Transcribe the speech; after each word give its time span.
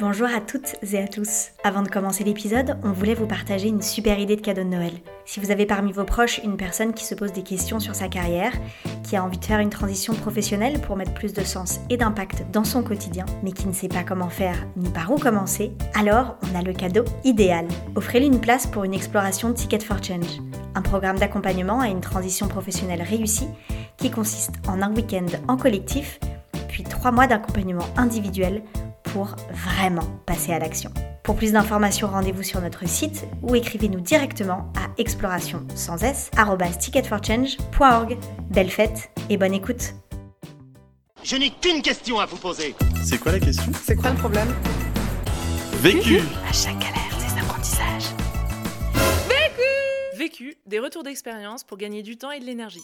Bonjour 0.00 0.28
à 0.34 0.40
toutes 0.40 0.76
et 0.94 0.96
à 0.96 1.06
tous. 1.06 1.50
Avant 1.62 1.82
de 1.82 1.90
commencer 1.90 2.24
l'épisode, 2.24 2.78
on 2.84 2.90
voulait 2.90 3.12
vous 3.12 3.26
partager 3.26 3.68
une 3.68 3.82
super 3.82 4.18
idée 4.18 4.34
de 4.36 4.40
cadeau 4.40 4.62
de 4.62 4.68
Noël. 4.68 4.94
Si 5.26 5.40
vous 5.40 5.50
avez 5.50 5.66
parmi 5.66 5.92
vos 5.92 6.04
proches 6.04 6.40
une 6.42 6.56
personne 6.56 6.94
qui 6.94 7.04
se 7.04 7.14
pose 7.14 7.34
des 7.34 7.42
questions 7.42 7.80
sur 7.80 7.94
sa 7.94 8.08
carrière, 8.08 8.54
qui 9.02 9.16
a 9.16 9.22
envie 9.22 9.36
de 9.36 9.44
faire 9.44 9.58
une 9.58 9.68
transition 9.68 10.14
professionnelle 10.14 10.80
pour 10.80 10.96
mettre 10.96 11.12
plus 11.12 11.34
de 11.34 11.42
sens 11.42 11.80
et 11.90 11.98
d'impact 11.98 12.46
dans 12.50 12.64
son 12.64 12.82
quotidien, 12.82 13.26
mais 13.42 13.52
qui 13.52 13.68
ne 13.68 13.74
sait 13.74 13.88
pas 13.88 14.02
comment 14.02 14.30
faire 14.30 14.56
ni 14.74 14.88
par 14.88 15.12
où 15.12 15.16
commencer, 15.16 15.72
alors 15.92 16.38
on 16.50 16.58
a 16.58 16.62
le 16.62 16.72
cadeau 16.72 17.04
idéal. 17.24 17.68
Offrez-lui 17.94 18.28
une 18.28 18.40
place 18.40 18.66
pour 18.66 18.84
une 18.84 18.94
exploration 18.94 19.52
Ticket 19.52 19.80
for 19.80 20.02
Change, 20.02 20.40
un 20.76 20.82
programme 20.82 21.18
d'accompagnement 21.18 21.80
à 21.80 21.88
une 21.88 22.00
transition 22.00 22.48
professionnelle 22.48 23.02
réussie 23.02 23.48
qui 23.98 24.10
consiste 24.10 24.54
en 24.66 24.80
un 24.80 24.94
week-end 24.94 25.26
en 25.46 25.58
collectif, 25.58 26.18
puis 26.68 26.84
trois 26.84 27.12
mois 27.12 27.26
d'accompagnement 27.26 27.84
individuel 27.98 28.62
pour 29.12 29.36
vraiment 29.50 30.06
passer 30.26 30.52
à 30.52 30.58
l'action. 30.58 30.90
Pour 31.22 31.36
plus 31.36 31.52
d'informations, 31.52 32.08
rendez-vous 32.08 32.42
sur 32.42 32.60
notre 32.60 32.88
site 32.88 33.24
ou 33.42 33.54
écrivez-nous 33.54 34.00
directement 34.00 34.72
à 34.76 34.88
exploration 34.98 35.66
sans 35.74 36.02
s 36.02 36.30
ticketforchange.org. 36.78 38.18
Belle 38.50 38.70
fête 38.70 39.10
et 39.28 39.36
bonne 39.36 39.54
écoute. 39.54 39.94
Je 41.22 41.36
n'ai 41.36 41.50
qu'une 41.50 41.82
question 41.82 42.18
à 42.18 42.26
vous 42.26 42.38
poser. 42.38 42.74
C'est 43.02 43.18
quoi 43.18 43.32
la 43.32 43.40
question? 43.40 43.70
C'est 43.82 43.96
quoi 43.96 44.10
le 44.10 44.16
problème? 44.16 44.48
Vécu 45.82 46.20
À 46.48 46.52
chaque 46.52 46.78
galère, 46.78 47.16
des 47.18 47.40
apprentissages. 47.40 48.14
Vécu, 50.16 50.56
des 50.66 50.78
retours 50.78 51.02
d'expérience 51.02 51.64
pour 51.64 51.78
gagner 51.78 52.02
du 52.02 52.16
temps 52.16 52.30
et 52.30 52.40
de 52.40 52.44
l'énergie. 52.44 52.82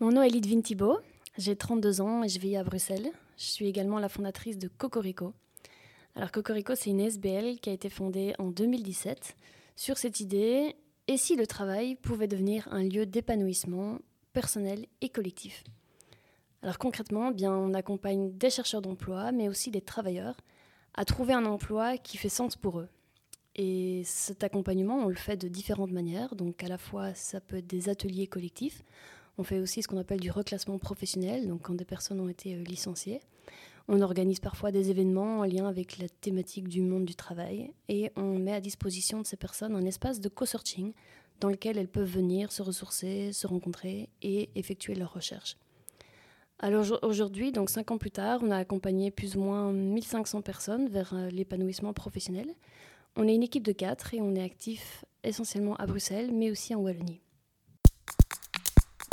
Mon 0.00 0.10
nom 0.10 0.22
est 0.22 0.28
Lidvin 0.28 0.60
Thibault, 0.60 0.98
j'ai 1.36 1.56
32 1.56 2.00
ans 2.00 2.22
et 2.22 2.28
je 2.28 2.38
vis 2.38 2.56
à 2.56 2.64
Bruxelles. 2.64 3.10
Je 3.36 3.44
suis 3.44 3.66
également 3.66 3.98
la 3.98 4.08
fondatrice 4.08 4.58
de 4.58 4.68
Cocorico. 4.68 5.32
Alors 6.14 6.30
Cocorico, 6.30 6.74
c'est 6.74 6.90
une 6.90 7.00
SBL 7.00 7.58
qui 7.58 7.70
a 7.70 7.72
été 7.72 7.88
fondée 7.88 8.34
en 8.38 8.50
2017 8.50 9.36
sur 9.74 9.98
cette 9.98 10.20
idée 10.20 10.76
et 11.08 11.16
si 11.16 11.36
le 11.36 11.46
travail 11.46 11.96
pouvait 11.96 12.28
devenir 12.28 12.68
un 12.70 12.84
lieu 12.84 13.04
d'épanouissement 13.04 13.98
personnel 14.32 14.86
et 15.00 15.08
collectif? 15.08 15.64
Alors 16.62 16.78
concrètement, 16.78 17.30
eh 17.30 17.34
bien, 17.34 17.52
on 17.52 17.74
accompagne 17.74 18.32
des 18.38 18.48
chercheurs 18.50 18.80
d'emploi, 18.80 19.32
mais 19.32 19.48
aussi 19.48 19.70
des 19.70 19.82
travailleurs, 19.82 20.36
à 20.94 21.04
trouver 21.04 21.34
un 21.34 21.44
emploi 21.44 21.98
qui 21.98 22.16
fait 22.16 22.28
sens 22.28 22.56
pour 22.56 22.80
eux. 22.80 22.88
Et 23.56 24.02
cet 24.04 24.42
accompagnement, 24.42 24.96
on 24.96 25.08
le 25.08 25.14
fait 25.14 25.36
de 25.36 25.48
différentes 25.48 25.92
manières. 25.92 26.34
Donc 26.34 26.62
à 26.64 26.68
la 26.68 26.78
fois, 26.78 27.14
ça 27.14 27.40
peut 27.40 27.56
être 27.56 27.66
des 27.66 27.88
ateliers 27.88 28.26
collectifs. 28.26 28.82
On 29.36 29.44
fait 29.44 29.58
aussi 29.58 29.82
ce 29.82 29.88
qu'on 29.88 29.98
appelle 29.98 30.20
du 30.20 30.30
reclassement 30.30 30.78
professionnel, 30.78 31.48
donc 31.48 31.62
quand 31.62 31.74
des 31.74 31.84
personnes 31.84 32.20
ont 32.20 32.28
été 32.28 32.54
euh, 32.54 32.62
licenciées. 32.62 33.20
On 33.88 34.00
organise 34.00 34.40
parfois 34.40 34.70
des 34.72 34.90
événements 34.90 35.40
en 35.40 35.44
lien 35.44 35.66
avec 35.66 35.98
la 35.98 36.08
thématique 36.08 36.68
du 36.68 36.80
monde 36.80 37.04
du 37.04 37.14
travail 37.14 37.72
et 37.88 38.10
on 38.16 38.38
met 38.38 38.54
à 38.54 38.60
disposition 38.60 39.20
de 39.20 39.26
ces 39.26 39.36
personnes 39.36 39.76
un 39.76 39.84
espace 39.84 40.20
de 40.20 40.28
co-searching 40.30 40.92
dans 41.40 41.50
lequel 41.50 41.76
elles 41.76 41.88
peuvent 41.88 42.10
venir 42.10 42.50
se 42.50 42.62
ressourcer, 42.62 43.32
se 43.32 43.46
rencontrer 43.46 44.08
et 44.22 44.48
effectuer 44.54 44.94
leurs 44.94 45.12
recherches. 45.12 45.58
Alors 46.60 46.86
aujourd'hui, 47.02 47.52
donc 47.52 47.68
cinq 47.68 47.90
ans 47.90 47.98
plus 47.98 48.12
tard, 48.12 48.40
on 48.42 48.50
a 48.50 48.56
accompagné 48.56 49.10
plus 49.10 49.36
ou 49.36 49.40
moins 49.40 49.72
1500 49.72 50.40
personnes 50.40 50.88
vers 50.88 51.12
euh, 51.12 51.28
l'épanouissement 51.28 51.92
professionnel. 51.92 52.48
On 53.16 53.28
est 53.28 53.34
une 53.34 53.42
équipe 53.42 53.64
de 53.64 53.72
quatre 53.72 54.14
et 54.14 54.20
on 54.20 54.34
est 54.34 54.42
actif 54.42 55.04
essentiellement 55.24 55.76
à 55.76 55.86
Bruxelles, 55.86 56.30
mais 56.32 56.50
aussi 56.50 56.74
en 56.74 56.80
Wallonie. 56.80 57.20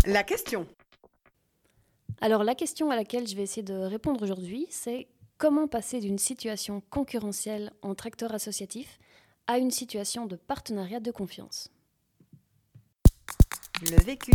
La 0.07 0.23
question. 0.23 0.65
Alors 2.21 2.43
la 2.43 2.55
question 2.55 2.89
à 2.89 2.95
laquelle 2.95 3.27
je 3.27 3.35
vais 3.35 3.43
essayer 3.43 3.61
de 3.61 3.75
répondre 3.75 4.23
aujourd'hui, 4.23 4.65
c'est 4.71 5.07
comment 5.37 5.67
passer 5.67 5.99
d'une 5.99 6.17
situation 6.17 6.81
concurrentielle 6.89 7.71
entre 7.83 8.07
acteurs 8.07 8.33
associatifs 8.33 8.97
à 9.45 9.59
une 9.59 9.69
situation 9.69 10.25
de 10.25 10.35
partenariat 10.35 10.99
de 10.99 11.11
confiance? 11.11 11.69
Le 13.91 14.03
vécu. 14.03 14.31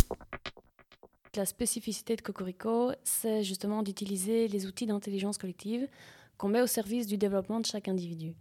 La 1.35 1.45
spécificité 1.45 2.15
de 2.15 2.21
Cocorico, 2.21 2.93
c'est 3.03 3.43
justement 3.43 3.83
d'utiliser 3.83 4.47
les 4.47 4.67
outils 4.67 4.85
d'intelligence 4.85 5.37
collective 5.37 5.89
qu'on 6.37 6.47
met 6.47 6.61
au 6.61 6.67
service 6.67 7.07
du 7.07 7.17
développement 7.17 7.59
de 7.59 7.65
chaque 7.65 7.89
individu. 7.89 8.35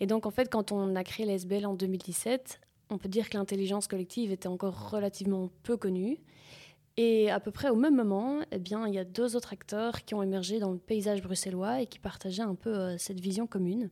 Et 0.00 0.06
donc 0.06 0.24
en 0.24 0.30
fait, 0.30 0.50
quand 0.50 0.72
on 0.72 0.96
a 0.96 1.04
créé 1.04 1.26
l'SBL 1.26 1.66
en 1.66 1.74
2017, 1.74 2.60
on 2.88 2.98
peut 2.98 3.08
dire 3.08 3.28
que 3.28 3.36
l'intelligence 3.36 3.88
collective 3.88 4.32
était 4.32 4.48
encore 4.48 4.90
relativement 4.90 5.50
peu 5.62 5.76
connue. 5.76 6.18
Et 6.96 7.30
à 7.30 7.40
peu 7.40 7.50
près 7.50 7.70
au 7.70 7.76
même 7.76 7.96
moment, 7.96 8.40
eh 8.50 8.58
bien, 8.58 8.86
il 8.86 8.94
y 8.94 8.98
a 8.98 9.04
deux 9.04 9.34
autres 9.34 9.52
acteurs 9.52 10.04
qui 10.04 10.14
ont 10.14 10.22
émergé 10.22 10.58
dans 10.58 10.70
le 10.70 10.78
paysage 10.78 11.22
bruxellois 11.22 11.80
et 11.80 11.86
qui 11.86 11.98
partageaient 11.98 12.42
un 12.42 12.54
peu 12.54 12.74
euh, 12.74 12.98
cette 12.98 13.20
vision 13.20 13.46
commune. 13.46 13.88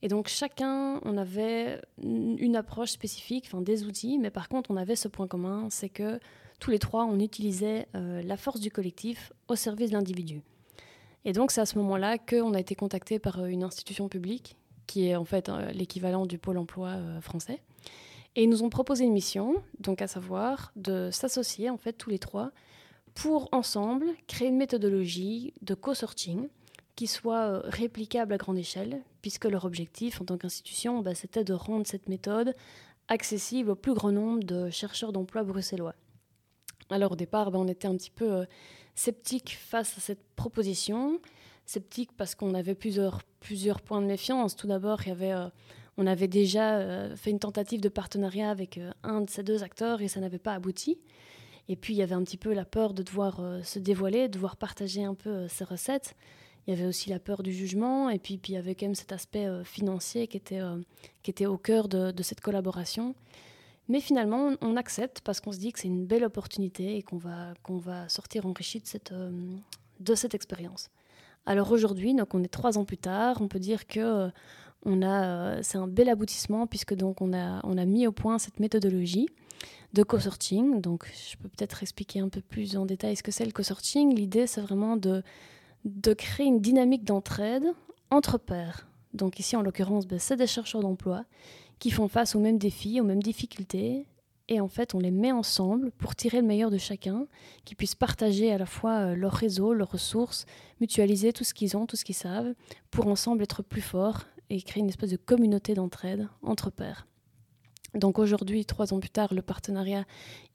Et 0.00 0.08
donc 0.08 0.28
chacun, 0.28 0.98
on 1.04 1.16
avait 1.16 1.80
une 2.02 2.56
approche 2.56 2.90
spécifique, 2.90 3.44
enfin 3.46 3.60
des 3.60 3.84
outils, 3.84 4.18
mais 4.18 4.30
par 4.30 4.48
contre 4.48 4.72
on 4.72 4.76
avait 4.76 4.96
ce 4.96 5.06
point 5.06 5.28
commun, 5.28 5.68
c'est 5.70 5.90
que 5.90 6.18
tous 6.58 6.72
les 6.72 6.80
trois, 6.80 7.04
on 7.04 7.20
utilisait 7.20 7.86
euh, 7.94 8.20
la 8.22 8.36
force 8.36 8.58
du 8.58 8.72
collectif 8.72 9.32
au 9.46 9.54
service 9.54 9.90
de 9.90 9.94
l'individu. 9.94 10.42
Et 11.24 11.32
donc 11.32 11.52
c'est 11.52 11.60
à 11.60 11.66
ce 11.66 11.78
moment-là 11.78 12.18
qu'on 12.18 12.52
a 12.54 12.58
été 12.58 12.74
contacté 12.74 13.20
par 13.20 13.38
euh, 13.38 13.46
une 13.46 13.62
institution 13.62 14.08
publique, 14.08 14.56
qui 14.88 15.06
est 15.06 15.14
en 15.14 15.24
fait 15.24 15.48
l'équivalent 15.72 16.26
du 16.26 16.36
pôle 16.36 16.58
emploi 16.58 16.96
français, 17.20 17.62
et 18.34 18.44
ils 18.44 18.48
nous 18.48 18.62
ont 18.62 18.70
proposé 18.70 19.04
une 19.04 19.12
mission, 19.12 19.62
donc 19.78 20.00
à 20.00 20.06
savoir 20.06 20.72
de 20.76 21.10
s'associer 21.10 21.68
en 21.68 21.76
fait 21.76 21.92
tous 21.92 22.10
les 22.10 22.18
trois 22.18 22.50
pour 23.14 23.48
ensemble 23.52 24.06
créer 24.26 24.48
une 24.48 24.56
méthodologie 24.56 25.52
de 25.60 25.74
co-sorting 25.74 26.48
qui 26.96 27.06
soit 27.06 27.44
euh, 27.44 27.60
réplicable 27.64 28.32
à 28.32 28.38
grande 28.38 28.58
échelle, 28.58 29.02
puisque 29.20 29.44
leur 29.44 29.64
objectif 29.64 30.20
en 30.20 30.24
tant 30.24 30.38
qu'institution, 30.38 31.00
bah, 31.00 31.14
c'était 31.14 31.44
de 31.44 31.52
rendre 31.52 31.86
cette 31.86 32.08
méthode 32.08 32.54
accessible 33.08 33.70
au 33.70 33.74
plus 33.74 33.94
grand 33.94 34.12
nombre 34.12 34.42
de 34.44 34.70
chercheurs 34.70 35.12
d'emploi 35.12 35.42
bruxellois. 35.42 35.94
Alors 36.90 37.12
au 37.12 37.16
départ, 37.16 37.50
bah, 37.50 37.58
on 37.58 37.68
était 37.68 37.88
un 37.88 37.96
petit 37.96 38.10
peu 38.10 38.32
euh, 38.32 38.44
sceptique 38.94 39.58
face 39.60 39.96
à 39.98 40.00
cette 40.00 40.22
proposition, 40.36 41.20
sceptique 41.66 42.10
parce 42.16 42.34
qu'on 42.34 42.54
avait 42.54 42.74
plusieurs, 42.74 43.20
plusieurs 43.40 43.82
points 43.82 44.00
de 44.00 44.06
méfiance. 44.06 44.56
Tout 44.56 44.68
d'abord, 44.68 45.02
il 45.02 45.08
y 45.08 45.12
avait... 45.12 45.32
Euh, 45.32 45.48
on 45.98 46.06
avait 46.06 46.28
déjà 46.28 46.78
euh, 46.78 47.16
fait 47.16 47.30
une 47.30 47.38
tentative 47.38 47.80
de 47.80 47.88
partenariat 47.88 48.50
avec 48.50 48.78
euh, 48.78 48.92
un 49.02 49.20
de 49.20 49.30
ces 49.30 49.42
deux 49.42 49.62
acteurs 49.62 50.00
et 50.00 50.08
ça 50.08 50.20
n'avait 50.20 50.38
pas 50.38 50.54
abouti. 50.54 50.98
Et 51.68 51.76
puis 51.76 51.94
il 51.94 51.96
y 51.98 52.02
avait 52.02 52.14
un 52.14 52.24
petit 52.24 52.38
peu 52.38 52.52
la 52.52 52.64
peur 52.64 52.94
de 52.94 53.02
devoir 53.02 53.40
euh, 53.40 53.62
se 53.62 53.78
dévoiler, 53.78 54.28
de 54.28 54.32
devoir 54.34 54.56
partager 54.56 55.04
un 55.04 55.14
peu 55.14 55.48
ses 55.48 55.64
recettes. 55.64 56.14
Il 56.66 56.74
y 56.74 56.76
avait 56.76 56.86
aussi 56.86 57.10
la 57.10 57.18
peur 57.18 57.42
du 57.42 57.52
jugement 57.52 58.08
et 58.08 58.18
puis, 58.18 58.38
puis 58.38 58.52
il 58.52 58.56
y 58.56 58.58
avait 58.58 58.74
quand 58.74 58.86
même 58.86 58.94
cet 58.94 59.12
aspect 59.12 59.48
financier 59.64 60.28
qui 60.28 60.36
était, 60.36 60.60
qui 61.24 61.32
était 61.32 61.46
au 61.46 61.58
cœur 61.58 61.88
de, 61.88 62.22
cette 62.22 62.40
collaboration. 62.40 63.16
Mais 63.88 63.98
finalement, 63.98 64.52
on 64.60 64.76
accepte 64.76 65.22
parce 65.22 65.40
qu'on 65.40 65.50
se 65.50 65.58
dit 65.58 65.72
que 65.72 65.80
c'est 65.80 65.88
une 65.88 66.06
belle 66.06 66.22
opportunité 66.22 66.96
et 66.96 67.02
qu'on 67.02 67.16
va, 67.16 67.54
va 67.68 68.08
sortir 68.08 68.46
enrichi 68.46 68.78
de 68.78 68.86
cette, 68.86 69.12
cette 70.14 70.34
expérience. 70.36 70.88
Alors 71.46 71.72
aujourd'hui, 71.72 72.14
donc 72.14 72.32
on 72.32 72.44
est 72.44 72.52
trois 72.52 72.78
ans 72.78 72.84
plus 72.84 72.96
tard, 72.98 73.38
on 73.40 73.48
peut 73.48 73.58
dire 73.58 73.88
que 73.88 74.30
on 74.84 75.02
a, 75.02 75.24
euh, 75.24 75.58
c'est 75.62 75.78
un 75.78 75.86
bel 75.86 76.08
aboutissement 76.08 76.66
puisque 76.66 76.94
donc 76.94 77.20
on 77.20 77.32
a, 77.32 77.84
mis 77.84 78.06
au 78.06 78.12
point 78.12 78.38
cette 78.38 78.60
méthodologie 78.60 79.28
de 79.92 80.02
co-sorting. 80.02 80.80
Donc, 80.80 81.10
je 81.12 81.36
peux 81.36 81.48
peut-être 81.48 81.82
expliquer 81.82 82.20
un 82.20 82.28
peu 82.28 82.40
plus 82.40 82.76
en 82.76 82.86
détail 82.86 83.16
ce 83.16 83.22
que 83.22 83.30
c'est 83.30 83.44
le 83.44 83.52
co-sorting. 83.52 84.14
L'idée, 84.14 84.46
c'est 84.46 84.60
vraiment 84.60 84.96
de, 84.96 85.22
créer 86.14 86.46
une 86.46 86.60
dynamique 86.60 87.04
d'entraide 87.04 87.64
entre 88.10 88.38
pairs. 88.38 88.88
Donc, 89.12 89.38
ici, 89.38 89.54
en 89.54 89.62
l'occurrence, 89.62 90.06
ben, 90.06 90.18
c'est 90.18 90.36
des 90.36 90.46
chercheurs 90.46 90.80
d'emploi 90.80 91.24
qui 91.78 91.90
font 91.90 92.08
face 92.08 92.34
aux 92.34 92.40
mêmes 92.40 92.58
défis, 92.58 93.00
aux 93.00 93.04
mêmes 93.04 93.22
difficultés. 93.22 94.06
Et 94.48 94.60
en 94.60 94.68
fait, 94.68 94.94
on 94.94 94.98
les 94.98 95.10
met 95.10 95.32
ensemble 95.32 95.90
pour 95.92 96.16
tirer 96.16 96.40
le 96.40 96.46
meilleur 96.46 96.70
de 96.70 96.78
chacun, 96.78 97.26
qu'ils 97.64 97.76
puissent 97.76 97.94
partager 97.94 98.52
à 98.52 98.58
la 98.58 98.66
fois 98.66 98.98
euh, 98.98 99.14
leur 99.14 99.32
réseau, 99.32 99.72
leurs 99.74 99.90
ressources, 99.90 100.46
mutualiser 100.80 101.32
tout 101.32 101.44
ce 101.44 101.54
qu'ils 101.54 101.76
ont, 101.76 101.86
tout 101.86 101.96
ce 101.96 102.04
qu'ils 102.04 102.14
savent, 102.14 102.54
pour 102.90 103.06
ensemble 103.06 103.42
être 103.42 103.62
plus 103.62 103.82
forts 103.82 104.24
et 104.50 104.60
créer 104.62 104.82
une 104.82 104.88
espèce 104.88 105.10
de 105.10 105.16
communauté 105.16 105.74
d'entraide 105.74 106.28
entre 106.42 106.70
pairs. 106.70 107.06
Donc 107.94 108.18
aujourd'hui, 108.18 108.64
trois 108.64 108.94
ans 108.94 109.00
plus 109.00 109.10
tard, 109.10 109.34
le 109.34 109.42
partenariat, 109.42 110.04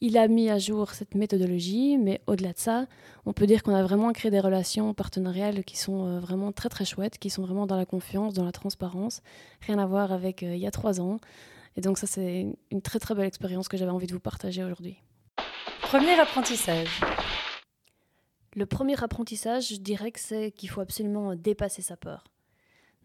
il 0.01 0.17
a 0.17 0.27
mis 0.27 0.49
à 0.49 0.57
jour 0.57 0.91
cette 0.91 1.13
méthodologie, 1.13 1.97
mais 1.97 2.19
au-delà 2.25 2.51
de 2.53 2.57
ça, 2.57 2.87
on 3.27 3.33
peut 3.33 3.45
dire 3.45 3.61
qu'on 3.61 3.75
a 3.75 3.83
vraiment 3.83 4.11
créé 4.11 4.31
des 4.31 4.39
relations 4.39 4.95
partenariales 4.95 5.63
qui 5.63 5.77
sont 5.77 6.07
euh, 6.07 6.19
vraiment 6.19 6.51
très 6.51 6.69
très 6.69 6.83
chouettes, 6.83 7.19
qui 7.19 7.29
sont 7.29 7.43
vraiment 7.43 7.67
dans 7.67 7.75
la 7.75 7.85
confiance, 7.85 8.33
dans 8.33 8.43
la 8.45 8.51
transparence, 8.51 9.21
rien 9.61 9.77
à 9.77 9.85
voir 9.85 10.11
avec 10.11 10.41
euh, 10.41 10.55
il 10.55 10.61
y 10.61 10.65
a 10.65 10.71
trois 10.71 10.99
ans. 10.99 11.19
Et 11.75 11.81
donc 11.81 11.99
ça, 11.99 12.07
c'est 12.07 12.47
une 12.71 12.81
très 12.81 12.97
très 12.97 13.13
belle 13.13 13.27
expérience 13.27 13.67
que 13.67 13.77
j'avais 13.77 13.91
envie 13.91 14.07
de 14.07 14.13
vous 14.13 14.19
partager 14.19 14.63
aujourd'hui. 14.63 14.97
Premier 15.81 16.19
apprentissage. 16.19 17.01
Le 18.55 18.65
premier 18.65 19.01
apprentissage, 19.03 19.69
je 19.69 19.75
dirais 19.75 20.11
que 20.11 20.19
c'est 20.19 20.49
qu'il 20.49 20.69
faut 20.69 20.81
absolument 20.81 21.35
dépasser 21.35 21.83
sa 21.83 21.95
peur. 21.97 22.23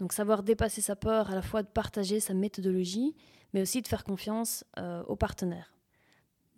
Donc 0.02 0.12
savoir 0.12 0.42
dépasser 0.42 0.80
sa 0.80 0.96
peur, 0.96 1.30
à 1.30 1.36
la 1.36 1.42
fois 1.42 1.62
de 1.62 1.68
partager 1.68 2.18
sa 2.18 2.34
méthodologie, 2.34 3.14
mais 3.54 3.62
aussi 3.62 3.82
de 3.82 3.86
faire 3.86 4.02
confiance 4.02 4.64
euh, 4.76 5.04
aux 5.04 5.14
partenaires. 5.14 5.72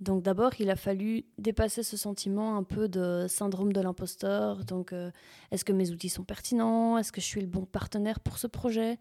Donc 0.01 0.23
d'abord, 0.23 0.53
il 0.61 0.71
a 0.71 0.77
fallu 0.77 1.27
dépasser 1.37 1.83
ce 1.83 1.99
sentiment 1.99 2.57
un 2.57 2.63
peu 2.63 2.89
de 2.89 3.27
syndrome 3.29 3.75
de 3.75 3.83
l'imposteur. 3.83 4.65
Donc 4.65 4.95
euh, 4.95 5.11
est-ce 5.51 5.63
que 5.63 5.75
mes 5.75 5.91
outils 5.91 6.09
sont 6.09 6.25
pertinents? 6.25 6.97
Est-ce 6.97 7.13
que 7.13 7.21
je 7.21 7.27
suis 7.27 7.43
le 7.43 7.47
bon 7.47 7.67
partenaire 7.67 8.19
pour 8.19 8.39
ce 8.39 8.47
projet? 8.47 8.99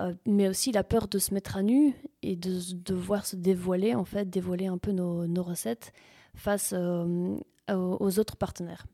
Euh, 0.00 0.12
Mais 0.26 0.48
aussi 0.48 0.72
la 0.72 0.82
peur 0.82 1.06
de 1.06 1.20
se 1.20 1.32
mettre 1.32 1.56
à 1.56 1.62
nu 1.62 1.94
et 2.22 2.34
de 2.34 2.58
devoir 2.82 3.26
se 3.26 3.36
dévoiler, 3.36 3.94
en 3.94 4.04
fait, 4.04 4.28
dévoiler 4.28 4.66
un 4.66 4.78
peu 4.78 4.90
nos, 4.90 5.42
recettes 5.44 5.92
face 6.34 6.74
aux 6.74 8.18
autres 8.18 8.36
partenaires. 8.36 8.86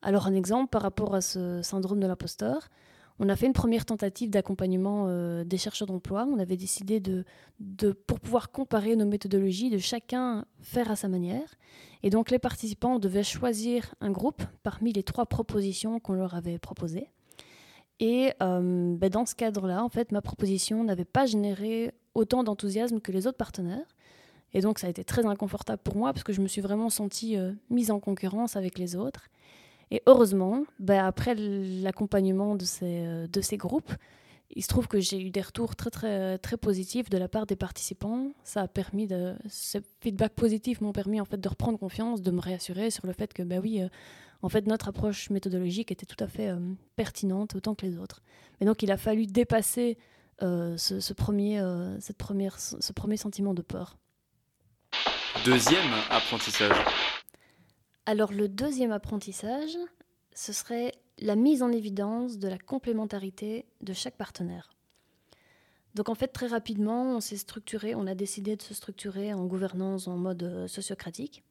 Alors 0.00 0.28
un 0.28 0.34
exemple 0.34 0.70
par 0.70 0.82
rapport 0.82 1.16
à 1.16 1.20
ce 1.20 1.60
syndrome 1.62 1.98
de 1.98 2.06
l'imposteur, 2.06 2.68
on 3.20 3.28
a 3.28 3.36
fait 3.36 3.46
une 3.46 3.52
première 3.52 3.84
tentative 3.84 4.30
d'accompagnement 4.30 5.04
euh, 5.06 5.44
des 5.44 5.58
chercheurs 5.58 5.86
d'emploi. 5.86 6.26
On 6.26 6.38
avait 6.38 6.56
décidé 6.56 7.00
de, 7.00 7.24
pour 8.06 8.18
pouvoir 8.18 8.50
comparer 8.50 8.96
nos 8.96 9.04
méthodologies, 9.04 9.68
de 9.68 9.76
chacun 9.76 10.46
faire 10.62 10.90
à 10.90 10.96
sa 10.96 11.06
manière. 11.08 11.54
Et 12.02 12.08
donc 12.08 12.30
les 12.30 12.38
participants 12.38 12.98
devaient 12.98 13.22
choisir 13.22 13.94
un 14.00 14.10
groupe 14.10 14.42
parmi 14.62 14.94
les 14.94 15.02
trois 15.02 15.26
propositions 15.26 16.00
qu'on 16.00 16.14
leur 16.14 16.34
avait 16.34 16.58
proposées. 16.58 17.08
Et 18.00 18.32
euh, 18.42 18.96
ben, 18.96 19.10
dans 19.10 19.26
ce 19.26 19.34
cadre-là, 19.34 19.84
en 19.84 19.90
fait, 19.90 20.12
ma 20.12 20.22
proposition 20.22 20.82
n'avait 20.82 21.04
pas 21.04 21.26
généré 21.26 21.92
autant 22.14 22.42
d'enthousiasme 22.42 23.00
que 23.00 23.12
les 23.12 23.26
autres 23.26 23.36
partenaires. 23.36 23.86
Et 24.54 24.62
donc 24.62 24.78
ça 24.78 24.86
a 24.86 24.90
été 24.90 25.04
très 25.04 25.26
inconfortable 25.26 25.82
pour 25.84 25.96
moi 25.96 26.14
parce 26.14 26.24
que 26.24 26.32
je 26.32 26.40
me 26.40 26.48
suis 26.48 26.62
vraiment 26.62 26.88
sentie 26.88 27.36
euh, 27.36 27.52
mise 27.68 27.90
en 27.90 28.00
concurrence 28.00 28.56
avec 28.56 28.78
les 28.78 28.96
autres. 28.96 29.28
Et 29.90 30.02
heureusement, 30.06 30.64
bah, 30.78 31.06
après 31.06 31.34
l'accompagnement 31.34 32.54
de 32.54 32.64
ces, 32.64 33.04
euh, 33.04 33.26
de 33.26 33.40
ces 33.40 33.56
groupes, 33.56 33.92
il 34.50 34.62
se 34.62 34.68
trouve 34.68 34.88
que 34.88 35.00
j'ai 35.00 35.20
eu 35.20 35.30
des 35.30 35.40
retours 35.40 35.76
très, 35.76 35.90
très, 35.90 36.38
très 36.38 36.56
positifs 36.56 37.08
de 37.08 37.18
la 37.18 37.28
part 37.28 37.46
des 37.46 37.56
participants. 37.56 38.32
Ça 38.42 38.62
a 38.62 38.68
permis 38.68 39.06
de, 39.06 39.34
ces 39.48 39.80
feedbacks 40.00 40.34
positifs 40.34 40.80
m'ont 40.80 40.92
permis 40.92 41.20
en 41.20 41.24
fait 41.24 41.40
de 41.40 41.48
reprendre 41.48 41.78
confiance, 41.78 42.20
de 42.20 42.30
me 42.30 42.40
réassurer 42.40 42.90
sur 42.90 43.06
le 43.06 43.12
fait 43.12 43.32
que, 43.32 43.42
bah 43.42 43.56
oui, 43.60 43.80
euh, 43.80 43.88
en 44.42 44.48
fait, 44.48 44.66
notre 44.66 44.88
approche 44.88 45.30
méthodologique 45.30 45.92
était 45.92 46.06
tout 46.06 46.22
à 46.22 46.26
fait 46.26 46.48
euh, 46.48 46.58
pertinente 46.96 47.54
autant 47.54 47.74
que 47.74 47.86
les 47.86 47.98
autres. 47.98 48.22
Mais 48.58 48.66
donc, 48.66 48.82
il 48.82 48.90
a 48.90 48.96
fallu 48.96 49.26
dépasser 49.26 49.98
ce, 50.40 51.12
premier, 51.12 51.62
cette 51.98 52.16
première, 52.16 52.58
ce 52.58 52.92
premier 52.94 53.18
sentiment 53.18 53.52
de 53.52 53.60
peur. 53.60 53.98
Deuxième 55.44 55.92
apprentissage. 56.08 56.76
Alors 58.10 58.32
le 58.32 58.48
deuxième 58.48 58.90
apprentissage, 58.90 59.78
ce 60.34 60.52
serait 60.52 60.94
la 61.20 61.36
mise 61.36 61.62
en 61.62 61.70
évidence 61.70 62.38
de 62.38 62.48
la 62.48 62.58
complémentarité 62.58 63.66
de 63.82 63.92
chaque 63.92 64.16
partenaire. 64.16 64.72
Donc 65.94 66.08
en 66.08 66.16
fait, 66.16 66.26
très 66.26 66.48
rapidement, 66.48 67.04
on 67.14 67.20
s'est 67.20 67.36
structuré, 67.36 67.94
on 67.94 68.08
a 68.08 68.16
décidé 68.16 68.56
de 68.56 68.62
se 68.62 68.74
structurer 68.74 69.32
en 69.32 69.46
gouvernance 69.46 70.08
en 70.08 70.16
mode 70.16 70.42
euh, 70.42 70.66
sociocratique. 70.66 71.44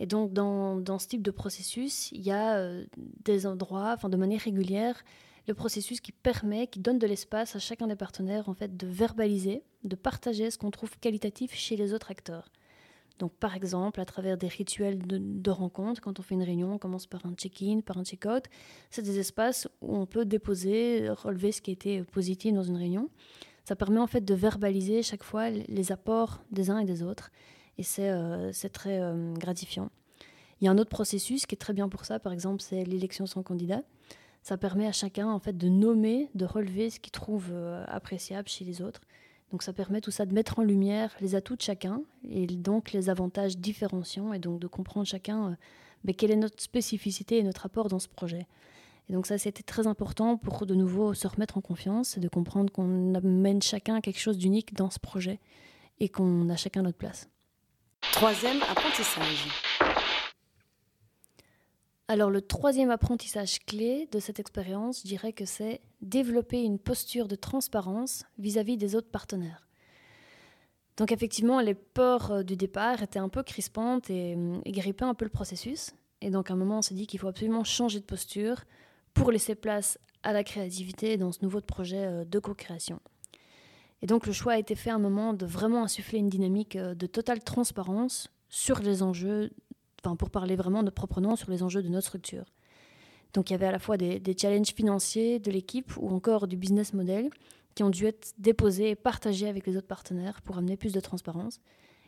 Et 0.00 0.06
donc 0.06 0.32
dans, 0.32 0.98
ce 0.98 1.06
type 1.06 1.22
de 1.22 1.30
processus, 1.30 2.10
il 2.10 2.22
y 2.22 2.32
a 2.32 2.56
euh, 2.56 2.84
des 3.24 3.46
endroits, 3.46 3.92
enfin 3.94 4.08
de 4.08 4.16
manière 4.16 4.40
régulière, 4.40 5.04
le 5.46 5.54
processus 5.54 6.00
qui 6.00 6.10
permet, 6.10 6.66
qui 6.66 6.80
donne 6.80 6.98
de 6.98 7.06
l'espace 7.06 7.54
à 7.54 7.60
chacun 7.60 7.86
des 7.86 7.94
partenaires 7.94 8.48
en 8.48 8.54
fait 8.54 8.76
de 8.76 8.88
verbaliser, 8.88 9.62
de 9.84 9.94
partager 9.94 10.50
ce 10.50 10.58
qu'on 10.58 10.72
trouve 10.72 10.98
qualitatif 10.98 11.54
chez 11.54 11.76
les 11.76 11.94
autres 11.94 12.10
acteurs. 12.10 12.50
Donc, 13.18 13.32
par 13.32 13.56
exemple, 13.56 14.00
à 14.00 14.04
travers 14.04 14.36
des 14.36 14.48
rituels 14.48 14.98
de, 15.06 15.50
rencontre, 15.50 16.00
quand 16.00 16.20
on 16.20 16.22
fait 16.22 16.34
une 16.34 16.42
réunion, 16.42 16.74
on 16.74 16.78
commence 16.78 17.06
par 17.06 17.24
un 17.24 17.32
check-in, 17.34 17.80
par 17.80 17.96
un 17.98 18.04
check-out. 18.04 18.44
C'est 18.90 19.02
des 19.02 19.18
espaces 19.18 19.68
où 19.80 19.96
on 19.96 20.06
peut 20.06 20.24
déposer, 20.24 21.08
relever 21.08 21.52
ce 21.52 21.62
qui 21.62 21.70
a 21.70 21.72
été 21.72 22.02
positif 22.02 22.52
dans 22.52 22.62
une 22.62 22.76
réunion. 22.76 23.08
Ça 23.64 23.74
permet 23.74 23.98
en 23.98 24.06
fait 24.06 24.24
de 24.24 24.34
verbaliser 24.34 25.02
chaque 25.02 25.24
fois 25.24 25.50
les 25.50 25.92
apports 25.92 26.42
des 26.50 26.70
uns 26.70 26.78
et 26.78 26.84
des 26.84 27.02
autres. 27.02 27.30
Et 27.78 27.82
c'est 27.82 28.10
euh, 28.10 28.52
très 28.72 29.00
euh, 29.00 29.32
gratifiant. 29.34 29.90
Il 30.60 30.64
y 30.64 30.68
a 30.68 30.70
un 30.70 30.78
autre 30.78 30.90
processus 30.90 31.46
qui 31.46 31.54
est 31.54 31.58
très 31.58 31.72
bien 31.72 31.88
pour 31.88 32.04
ça, 32.04 32.18
par 32.18 32.32
exemple, 32.32 32.62
c'est 32.62 32.84
l'élection 32.84 33.26
sans 33.26 33.42
candidat. 33.42 33.82
Ça 34.42 34.56
permet 34.56 34.86
à 34.86 34.92
chacun 34.92 35.28
en 35.28 35.38
fait 35.40 35.56
de 35.56 35.68
nommer, 35.68 36.30
de 36.34 36.44
relever 36.44 36.90
ce 36.90 37.00
qu'il 37.00 37.12
trouve 37.12 37.48
euh, 37.50 37.84
appréciable 37.88 38.48
chez 38.48 38.64
les 38.64 38.80
autres. 38.80 39.00
Donc 39.52 39.62
ça 39.62 39.72
permet 39.72 40.00
tout 40.00 40.10
ça 40.10 40.26
de 40.26 40.34
mettre 40.34 40.58
en 40.58 40.62
lumière 40.62 41.14
les 41.20 41.34
atouts 41.34 41.56
de 41.56 41.62
chacun 41.62 42.02
et 42.28 42.46
donc 42.46 42.92
les 42.92 43.08
avantages 43.10 43.56
différenciants 43.56 44.32
et 44.32 44.38
donc 44.38 44.58
de 44.58 44.66
comprendre 44.66 45.06
chacun 45.06 45.50
euh, 45.50 45.54
ben, 46.04 46.14
quelle 46.14 46.30
est 46.30 46.36
notre 46.36 46.60
spécificité 46.62 47.38
et 47.38 47.42
notre 47.42 47.66
apport 47.66 47.88
dans 47.88 47.98
ce 47.98 48.08
projet. 48.08 48.46
Et 49.08 49.12
donc 49.12 49.26
ça, 49.26 49.38
c'était 49.38 49.62
très 49.62 49.86
important 49.86 50.36
pour 50.36 50.66
de 50.66 50.74
nouveau 50.74 51.14
se 51.14 51.28
remettre 51.28 51.58
en 51.58 51.60
confiance 51.60 52.16
et 52.16 52.20
de 52.20 52.28
comprendre 52.28 52.72
qu'on 52.72 53.14
amène 53.14 53.62
chacun 53.62 54.00
quelque 54.00 54.18
chose 54.18 54.36
d'unique 54.36 54.74
dans 54.74 54.90
ce 54.90 54.98
projet 54.98 55.38
et 56.00 56.08
qu'on 56.08 56.48
a 56.48 56.56
chacun 56.56 56.82
notre 56.82 56.98
place. 56.98 57.28
Troisième 58.12 58.62
apprentissage. 58.62 59.46
Alors 62.08 62.30
le 62.30 62.40
troisième 62.40 62.90
apprentissage 62.90 63.58
clé 63.66 64.08
de 64.12 64.20
cette 64.20 64.38
expérience, 64.38 65.00
je 65.02 65.08
dirais 65.08 65.32
que 65.32 65.44
c'est 65.44 65.80
développer 66.00 66.62
une 66.62 66.78
posture 66.78 67.26
de 67.26 67.34
transparence 67.34 68.24
vis-à-vis 68.38 68.76
des 68.76 68.94
autres 68.94 69.10
partenaires. 69.10 69.66
Donc 70.96 71.10
effectivement, 71.10 71.60
les 71.60 71.74
peurs 71.74 72.30
euh, 72.30 72.42
du 72.44 72.56
départ 72.56 73.02
étaient 73.02 73.18
un 73.18 73.28
peu 73.28 73.42
crispantes 73.42 74.08
et, 74.08 74.36
euh, 74.36 74.58
et 74.64 74.70
grippaient 74.70 75.04
un 75.04 75.14
peu 75.14 75.24
le 75.24 75.32
processus. 75.32 75.90
Et 76.20 76.30
donc 76.30 76.50
à 76.50 76.54
un 76.54 76.56
moment, 76.56 76.78
on 76.78 76.82
s'est 76.82 76.94
dit 76.94 77.08
qu'il 77.08 77.18
faut 77.18 77.26
absolument 77.26 77.64
changer 77.64 77.98
de 77.98 78.04
posture 78.04 78.62
pour 79.12 79.32
laisser 79.32 79.56
place 79.56 79.98
à 80.22 80.32
la 80.32 80.44
créativité 80.44 81.16
dans 81.16 81.32
ce 81.32 81.40
nouveau 81.42 81.60
projet 81.60 82.06
euh, 82.06 82.24
de 82.24 82.38
co-création. 82.38 83.00
Et 84.00 84.06
donc 84.06 84.28
le 84.28 84.32
choix 84.32 84.52
a 84.52 84.58
été 84.58 84.76
fait 84.76 84.90
à 84.90 84.94
un 84.94 85.00
moment 85.00 85.34
de 85.34 85.44
vraiment 85.44 85.82
insuffler 85.82 86.20
une 86.20 86.28
dynamique 86.28 86.76
de 86.76 87.06
totale 87.06 87.42
transparence 87.42 88.30
sur 88.48 88.78
les 88.80 89.02
enjeux 89.02 89.50
pour 90.02 90.30
parler 90.30 90.56
vraiment 90.56 90.82
de 90.82 90.90
propre 90.90 91.20
nom 91.20 91.36
sur 91.36 91.50
les 91.50 91.62
enjeux 91.62 91.82
de 91.82 91.88
notre 91.88 92.06
structure. 92.06 92.44
Donc 93.32 93.50
il 93.50 93.54
y 93.54 93.56
avait 93.56 93.66
à 93.66 93.72
la 93.72 93.78
fois 93.78 93.96
des, 93.96 94.36
challenges 94.40 94.72
financiers 94.72 95.38
de 95.38 95.50
l'équipe 95.50 95.92
ou 95.98 96.08
encore 96.10 96.46
du 96.46 96.56
business 96.56 96.92
model 96.94 97.30
qui 97.74 97.82
ont 97.82 97.90
dû 97.90 98.06
être 98.06 98.32
déposés 98.38 98.90
et 98.90 98.94
partagés 98.94 99.48
avec 99.48 99.66
les 99.66 99.76
autres 99.76 99.86
partenaires 99.86 100.40
pour 100.42 100.56
amener 100.56 100.76
plus 100.76 100.92
de 100.92 101.00
transparence. 101.00 101.60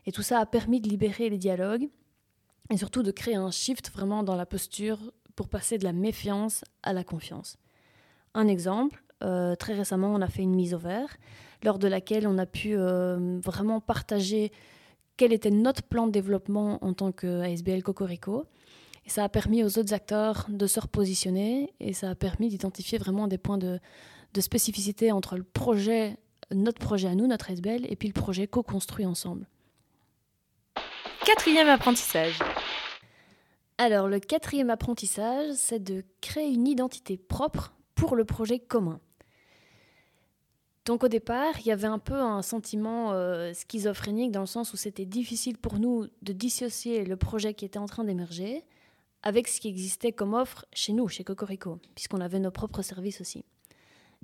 Et 0.07 0.13
tout 0.13 0.23
ça 0.23 0.39
a 0.39 0.47
permis 0.47 0.81
de 0.81 0.89
libérer 0.89 1.29
les 1.29 1.37
dialogues 1.37 1.89
et 2.71 2.77
surtout 2.77 3.03
de 3.03 3.11
créer 3.11 3.35
un 3.35 3.51
shift 3.51 3.91
vraiment 3.91 4.23
dans 4.23 4.37
la 4.37 4.47
posture 4.47 4.99
pour 5.35 5.49
passer 5.49 5.77
de 5.77 5.85
la 5.85 5.93
méfiance 5.93 6.65
à 6.83 6.93
la 6.93 7.05
confiance. 7.05 7.59
Un 8.35 8.49
exemple, 8.49 9.05
euh, 9.23 9.55
très 9.55 9.75
récemment, 9.75 10.15
on 10.15 10.23
a 10.23 10.29
fait 10.29 10.43
une 10.43 10.55
mise 10.55 10.75
au 10.75 10.79
vert, 10.79 11.17
lors 11.63 11.79
de 11.79 11.89
laquelle 11.89 12.27
on 12.27 12.39
a 12.39 12.47
pu 12.47 12.75
euh, 12.75 13.39
vraiment 13.43 13.81
partager 13.81 14.53
quel 15.19 15.33
était 15.35 15.51
notre 15.51 15.83
plan 15.83 16.07
de 16.07 16.13
développement 16.13 16.83
en 16.83 16.95
tant 16.95 17.13
qu'ASBL 17.13 17.83
Cocorico. 17.83 18.47
Et 19.05 19.11
ça 19.11 19.25
a 19.25 19.29
permis 19.29 19.65
aux 19.65 19.79
autres 19.79 19.93
acteurs 19.93 20.47
de 20.49 20.67
se 20.67 20.81
repositionner 20.81 21.75
et 21.81 21.93
ça 21.93 22.11
a 22.11 22.15
permis 22.15 22.49
d'identifier 22.49 22.99
vraiment 22.99 23.27
des 23.27 23.37
points 23.37 23.59
de, 23.59 23.81
spécificité 24.39 25.11
entre 25.11 25.37
le 25.37 25.43
projet, 25.43 26.17
notre 26.55 26.79
projet 26.79 27.09
à 27.09 27.15
nous, 27.17 27.27
notre 27.27 27.51
ASBL, 27.51 27.91
et 27.91 27.97
puis 27.97 28.07
le 28.07 28.15
projet 28.15 28.47
co-construit 28.47 29.05
ensemble. 29.05 29.49
Quatrième 31.27 31.69
apprentissage. 31.69 32.39
Alors, 33.79 34.07
le 34.07 34.21
quatrième 34.21 34.71
apprentissage, 34.71 35.55
c'est 35.57 35.83
de 35.83 36.05
créer 36.21 36.53
une 36.53 36.69
identité 36.69 37.17
propre 37.17 37.73
pour 37.97 38.15
le 38.15 38.25
projet 38.25 38.61
commun. 38.61 39.01
Donc 40.89 41.05
au 41.05 41.09
départ, 41.09 41.61
il 41.61 41.67
y 41.67 41.71
avait 41.71 41.87
un 41.87 41.99
peu 41.99 42.15
un 42.15 42.41
sentiment 42.41 43.13
euh, 43.13 43.53
schizophrénique 43.53 44.33
dans 44.33 44.41
le 44.41 44.47
sens 44.47 44.73
où 44.73 44.79
c'était 44.79 45.05
difficile 45.05 45.59
pour 45.59 45.79
nous 45.79 46.07
de 46.23 46.33
dissocier 46.33 47.05
le 47.05 47.15
projet 47.19 47.53
qui 47.53 47.67
était 47.67 47.79
en 47.79 47.85
train 47.85 48.05
d'émerger 48.05 48.65
avec 49.23 49.49
ce 49.49 49.61
qui 49.61 49.69
existait 49.69 50.13
comme 50.13 50.33
offre 50.33 50.65
chez 50.73 50.95
nous, 50.95 51.07
chez 51.07 51.25
Cocorico, 51.25 51.79
puisqu'on 51.95 52.23
avait 52.23 52.39
nos 52.39 52.51
propres 52.51 52.81
services 52.81 53.21
aussi. 53.21 53.45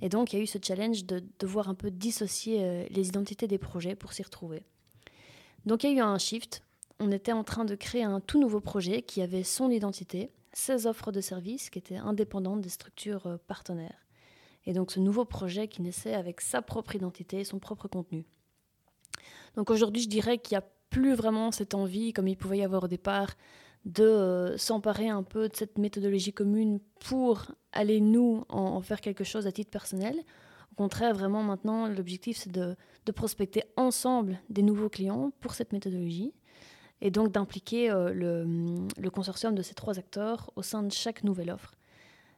Et 0.00 0.08
donc 0.08 0.32
il 0.32 0.36
y 0.36 0.38
a 0.38 0.42
eu 0.42 0.46
ce 0.46 0.56
challenge 0.58 1.04
de 1.04 1.22
devoir 1.38 1.68
un 1.68 1.74
peu 1.74 1.90
dissocier 1.90 2.64
euh, 2.64 2.86
les 2.88 3.08
identités 3.08 3.46
des 3.46 3.58
projets 3.58 3.94
pour 3.94 4.14
s'y 4.14 4.22
retrouver. 4.22 4.64
Donc 5.66 5.84
il 5.84 5.90
y 5.90 5.92
a 5.92 5.96
eu 5.96 6.00
un 6.00 6.16
shift. 6.16 6.62
On 6.98 7.12
était 7.12 7.32
en 7.32 7.44
train 7.44 7.66
de 7.66 7.74
créer 7.74 8.04
un 8.04 8.20
tout 8.20 8.40
nouveau 8.40 8.60
projet 8.60 9.02
qui 9.02 9.20
avait 9.20 9.44
son 9.44 9.70
identité, 9.70 10.30
ses 10.54 10.86
offres 10.86 11.12
de 11.12 11.20
services 11.20 11.68
qui 11.68 11.78
étaient 11.78 11.96
indépendantes 11.96 12.62
des 12.62 12.70
structures 12.70 13.26
euh, 13.26 13.36
partenaires 13.48 14.03
et 14.66 14.72
donc 14.72 14.90
ce 14.90 15.00
nouveau 15.00 15.24
projet 15.24 15.68
qui 15.68 15.82
naissait 15.82 16.14
avec 16.14 16.40
sa 16.40 16.62
propre 16.62 16.94
identité, 16.96 17.44
son 17.44 17.58
propre 17.58 17.88
contenu. 17.88 18.24
Donc 19.56 19.70
aujourd'hui, 19.70 20.02
je 20.02 20.08
dirais 20.08 20.38
qu'il 20.38 20.56
n'y 20.56 20.62
a 20.62 20.66
plus 20.90 21.14
vraiment 21.14 21.50
cette 21.50 21.74
envie, 21.74 22.12
comme 22.12 22.28
il 22.28 22.36
pouvait 22.36 22.58
y 22.58 22.62
avoir 22.62 22.84
au 22.84 22.88
départ, 22.88 23.34
de 23.84 24.04
euh, 24.04 24.56
s'emparer 24.56 25.08
un 25.08 25.22
peu 25.22 25.48
de 25.48 25.56
cette 25.56 25.76
méthodologie 25.78 26.32
commune 26.32 26.80
pour 27.00 27.46
aller, 27.72 28.00
nous, 28.00 28.44
en, 28.48 28.80
faire 28.80 29.00
quelque 29.00 29.24
chose 29.24 29.46
à 29.46 29.52
titre 29.52 29.70
personnel. 29.70 30.16
Au 30.72 30.74
contraire, 30.76 31.14
vraiment 31.14 31.42
maintenant, 31.42 31.86
l'objectif, 31.86 32.38
c'est 32.38 32.52
de, 32.52 32.76
prospecter 33.12 33.64
ensemble 33.76 34.40
des 34.48 34.62
nouveaux 34.62 34.88
clients 34.88 35.30
pour 35.40 35.54
cette 35.54 35.72
méthodologie 35.72 36.32
et 37.00 37.10
donc 37.10 37.32
d'impliquer 37.32 37.90
euh, 37.90 38.12
le, 38.12 38.46
le, 38.96 39.10
consortium 39.10 39.54
de 39.54 39.62
ces 39.62 39.74
trois 39.74 39.98
acteurs 39.98 40.50
au 40.56 40.62
sein 40.62 40.82
de 40.82 40.90
chaque 40.90 41.22
nouvelle 41.22 41.50
offre. 41.50 41.74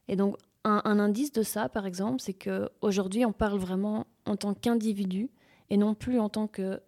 Et 0.08 0.16
donc, 0.16 0.36
un, 0.66 0.98
indice 0.98 1.32
de 1.32 1.42
ça, 1.42 1.68
par 1.68 1.86
exemple, 1.86 2.20
c'est 2.20 2.34
qu'aujourd'hui, 2.34 3.24
on 3.24 3.32
parle 3.32 3.58
vraiment 3.58 4.06
en 4.26 4.36
tant 4.36 4.54
qu'individu 4.54 5.30
et 5.70 5.76
non 5.76 5.94
plus 5.94 6.18
en 6.18 6.28
tant 6.28 6.46
que 6.46 6.80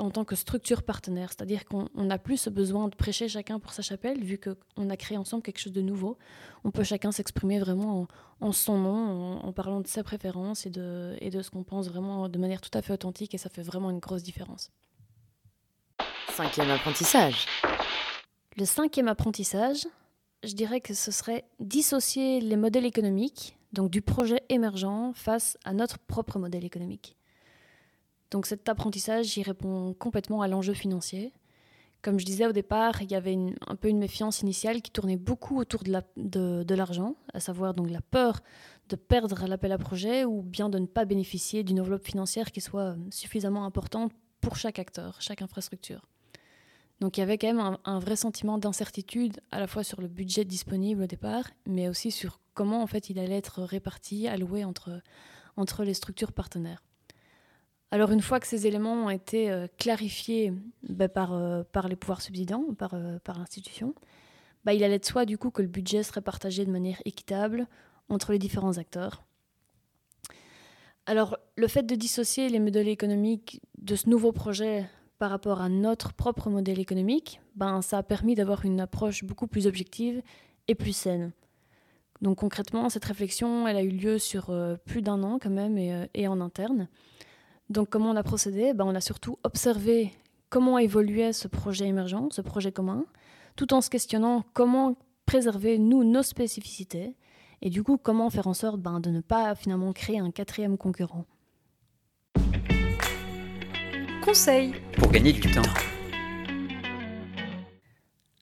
en 0.00 0.10
tant 0.10 0.24
que 0.24 0.34
structure 0.34 0.82
partenaire, 0.82 1.28
c'est-à-dire 1.30 1.64
qu'on 1.66 1.88
n'a 1.94 2.18
plus 2.18 2.36
ce 2.36 2.50
besoin 2.50 2.88
de 2.88 2.96
prêcher 2.96 3.28
chacun 3.28 3.60
pour 3.60 3.72
sa 3.72 3.80
chapelle, 3.80 4.24
vu 4.24 4.40
qu'on 4.40 4.90
a 4.90 4.96
créé 4.96 5.16
ensemble 5.16 5.44
quelque 5.44 5.60
chose 5.60 5.72
de 5.72 5.82
nouveau. 5.82 6.18
On 6.64 6.72
peut 6.72 6.82
chacun 6.82 7.12
s'exprimer 7.12 7.60
vraiment 7.60 8.08
en, 8.40 8.50
son 8.50 8.76
nom, 8.76 9.38
en, 9.40 9.52
parlant 9.52 9.80
de 9.80 9.86
ses 9.86 10.02
préférences 10.02 10.66
et 10.66 10.70
de, 10.70 11.14
et 11.20 11.30
de 11.30 11.42
ce 11.42 11.50
qu'on 11.50 11.62
pense 11.62 11.88
vraiment 11.88 12.28
de 12.28 12.38
manière 12.40 12.60
tout 12.60 12.76
à 12.76 12.82
fait 12.82 12.92
authentique, 12.92 13.34
et 13.34 13.38
ça 13.38 13.48
fait 13.48 13.62
vraiment 13.62 13.90
une 13.90 14.00
grosse 14.00 14.24
différence. 14.24 14.72
Cinquième 16.30 16.70
apprentissage. 16.70 17.46
Le 18.56 18.64
cinquième 18.64 19.06
apprentissage, 19.06 19.86
je 20.46 20.54
dirais 20.54 20.80
que 20.80 20.94
ce 20.94 21.10
serait 21.10 21.44
dissocier 21.60 22.40
les 22.40 22.56
modèles 22.56 22.86
économiques, 22.86 23.56
donc 23.72 23.90
du 23.90 24.02
projet 24.02 24.42
émergent, 24.48 25.12
face 25.14 25.58
à 25.64 25.72
notre 25.72 25.98
propre 25.98 26.38
modèle 26.38 26.64
économique. 26.64 27.16
Donc 28.30 28.46
cet 28.46 28.68
apprentissage, 28.68 29.38
répond 29.38 29.94
complètement 29.94 30.42
à 30.42 30.48
l'enjeu 30.48 30.74
financier. 30.74 31.32
Comme 32.02 32.18
je 32.18 32.26
disais 32.26 32.46
au 32.46 32.52
départ, 32.52 33.00
il 33.00 33.10
y 33.10 33.14
avait 33.14 33.36
un 33.66 33.76
peu 33.76 33.88
une 33.88 33.98
méfiance 33.98 34.42
initiale 34.42 34.82
qui 34.82 34.90
tournait 34.90 35.16
beaucoup 35.16 35.58
autour 35.58 35.82
de 35.84 36.74
l'argent, 36.74 37.16
à 37.32 37.40
savoir 37.40 37.72
donc 37.72 37.90
la 37.90 38.02
peur 38.02 38.40
de 38.90 38.96
perdre 38.96 39.46
l'appel 39.46 39.72
à 39.72 39.78
projet 39.78 40.24
ou 40.24 40.42
bien 40.42 40.68
de 40.68 40.78
ne 40.78 40.86
pas 40.86 41.06
bénéficier 41.06 41.62
d'une 41.62 41.80
enveloppe 41.80 42.04
financière 42.04 42.52
qui 42.52 42.60
soit 42.60 42.96
suffisamment 43.10 43.64
importante 43.64 44.12
pour 44.42 44.56
chaque 44.56 44.78
acteur, 44.78 45.16
chaque 45.20 45.40
infrastructure. 45.40 46.02
Donc 47.00 47.16
il 47.16 47.20
y 47.20 47.22
avait 47.22 47.38
quand 47.38 47.52
même 47.52 47.78
un, 47.84 47.98
vrai 47.98 48.16
sentiment 48.16 48.58
d'incertitude 48.58 49.40
à 49.50 49.58
la 49.58 49.66
fois 49.66 49.82
sur 49.82 50.00
le 50.00 50.08
budget 50.08 50.44
disponible 50.44 51.02
au 51.02 51.06
départ, 51.06 51.44
mais 51.66 51.88
aussi 51.88 52.10
sur 52.10 52.40
comment 52.54 52.82
en 52.82 52.86
fait 52.86 53.10
il 53.10 53.18
allait 53.18 53.36
être 53.36 53.62
réparti, 53.62 54.28
alloué 54.28 54.64
entre, 54.64 55.84
les 55.84 55.94
structures 55.94 56.32
partenaires. 56.32 56.82
Alors 57.90 58.10
une 58.10 58.22
fois 58.22 58.40
que 58.40 58.46
ces 58.46 58.66
éléments 58.66 59.04
ont 59.04 59.10
été 59.10 59.50
euh, 59.50 59.66
clarifiés 59.78 60.52
bah, 60.88 61.08
par, 61.08 61.32
euh, 61.32 61.62
par 61.62 61.88
les 61.88 61.96
pouvoirs 61.96 62.22
subsidiants, 62.22 62.74
par, 62.76 62.94
euh, 62.94 63.18
par 63.22 63.38
l'institution, 63.38 63.94
bah, 64.64 64.72
il 64.72 64.82
allait 64.82 64.98
de 64.98 65.04
soi 65.04 65.26
du 65.26 65.38
coup 65.38 65.50
que 65.50 65.62
le 65.62 65.68
budget 65.68 66.02
serait 66.02 66.22
partagé 66.22 66.64
de 66.64 66.70
manière 66.70 67.00
équitable 67.04 67.68
entre 68.08 68.32
les 68.32 68.38
différents 68.38 68.78
acteurs. 68.78 69.24
Alors 71.06 71.36
le 71.56 71.68
fait 71.68 71.82
de 71.82 71.94
dissocier 71.94 72.48
les 72.48 72.60
modèles 72.60 72.88
économiques 72.88 73.60
de 73.78 73.94
ce 73.94 74.08
nouveau 74.08 74.32
projet 74.32 74.88
par 75.24 75.30
rapport 75.30 75.62
à 75.62 75.70
notre 75.70 76.12
propre 76.12 76.50
modèle 76.50 76.78
économique, 76.78 77.40
ben, 77.56 77.80
ça 77.80 77.96
a 77.96 78.02
permis 78.02 78.34
d'avoir 78.34 78.66
une 78.66 78.78
approche 78.78 79.24
beaucoup 79.24 79.46
plus 79.46 79.66
objective 79.66 80.20
et 80.68 80.74
plus 80.74 80.94
saine. 80.94 81.32
Donc 82.20 82.40
concrètement, 82.40 82.90
cette 82.90 83.06
réflexion, 83.06 83.66
elle 83.66 83.78
a 83.78 83.82
eu 83.82 83.88
lieu 83.88 84.18
sur 84.18 84.50
euh, 84.50 84.76
plus 84.84 85.00
d'un 85.00 85.22
an 85.22 85.38
quand 85.40 85.48
même 85.48 85.78
et, 85.78 85.94
euh, 85.94 86.28
en 86.28 86.42
interne. 86.42 86.88
Donc 87.70 87.88
comment 87.88 88.10
on 88.10 88.16
a 88.16 88.22
procédé? 88.22 88.74
Ben, 88.74 88.84
On 88.84 88.94
a 88.94 89.00
surtout 89.00 89.38
observé 89.44 90.12
comment 90.50 90.76
évoluait 90.76 91.32
ce 91.32 91.48
projet 91.48 91.86
émergent, 91.86 92.28
ce 92.30 92.42
projet 92.42 92.70
commun, 92.70 93.06
tout 93.56 93.72
en 93.72 93.80
se 93.80 93.88
questionnant 93.88 94.44
comment 94.52 94.94
préserver, 95.24 95.78
nous, 95.78 96.04
nos 96.04 96.22
spécificités, 96.22 97.16
et 97.62 97.70
du 97.70 97.82
coup 97.82 97.96
comment 97.96 98.28
faire 98.28 98.46
en 98.46 98.52
sorte 98.52 98.78
ben, 98.78 99.00
de 99.00 99.08
ne 99.08 99.22
pas 99.22 99.54
finalement 99.54 99.94
créer 99.94 100.18
un 100.18 100.30
quatrième 100.30 100.76
concurrent 100.76 101.24
conseil. 104.24 104.72
Pour 104.96 105.10
gagner 105.10 105.32
du 105.32 105.40
temps. 105.42 105.62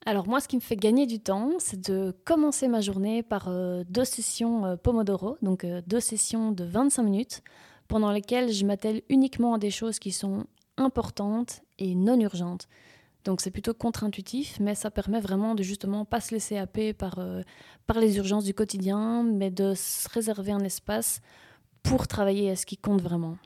Alors 0.06 0.28
moi, 0.28 0.40
ce 0.40 0.46
qui 0.46 0.56
me 0.56 0.60
fait 0.60 0.76
gagner 0.76 1.06
du 1.06 1.18
temps, 1.18 1.52
c'est 1.58 1.80
de 1.80 2.14
commencer 2.24 2.68
ma 2.68 2.80
journée 2.80 3.22
par 3.22 3.48
euh, 3.48 3.82
deux 3.88 4.04
sessions 4.04 4.64
euh, 4.64 4.76
Pomodoro, 4.76 5.38
donc 5.42 5.64
euh, 5.64 5.82
deux 5.86 6.00
sessions 6.00 6.52
de 6.52 6.64
25 6.64 7.02
minutes, 7.02 7.42
pendant 7.88 8.12
lesquelles 8.12 8.52
je 8.52 8.64
m'attelle 8.64 9.02
uniquement 9.08 9.54
à 9.54 9.58
des 9.58 9.70
choses 9.70 9.98
qui 9.98 10.12
sont 10.12 10.44
importantes 10.76 11.62
et 11.78 11.94
non 11.96 12.18
urgentes. 12.20 12.68
Donc 13.24 13.40
c'est 13.40 13.50
plutôt 13.50 13.74
contre-intuitif, 13.74 14.58
mais 14.60 14.74
ça 14.76 14.90
permet 14.90 15.20
vraiment 15.20 15.54
de 15.54 15.62
justement 15.62 16.04
pas 16.04 16.20
se 16.20 16.32
laisser 16.32 16.58
happer 16.58 16.92
par, 16.92 17.20
par 17.86 18.00
les 18.00 18.16
urgences 18.16 18.44
du 18.44 18.52
quotidien, 18.52 19.22
mais 19.22 19.50
de 19.52 19.74
se 19.74 20.08
réserver 20.08 20.50
un 20.50 20.64
espace 20.64 21.20
pour 21.84 22.08
travailler 22.08 22.50
à 22.50 22.56
ce 22.56 22.66
qui 22.66 22.76
compte 22.76 23.00
vraiment 23.00 23.36